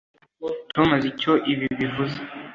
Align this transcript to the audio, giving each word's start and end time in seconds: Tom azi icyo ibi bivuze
Tom 0.73 0.87
azi 0.95 1.07
icyo 1.13 1.33
ibi 1.51 1.67
bivuze 1.79 2.17